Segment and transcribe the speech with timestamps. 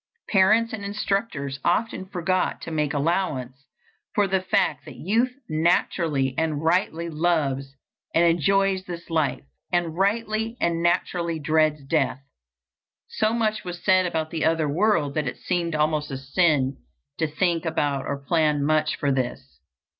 [0.29, 3.67] Parents and instructors often forgot to make allowance
[4.15, 7.75] for the fact that youth naturally and rightly loves
[8.15, 12.23] and enjoys this life, and rightly and naturally dreads death.
[13.09, 16.77] So much was said about the other world that it seemed almost a sin
[17.19, 19.59] to think about or plan much for this.